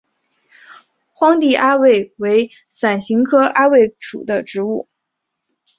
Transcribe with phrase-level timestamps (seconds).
[1.11, 4.89] 荒地阿魏为伞形科阿魏属的植物。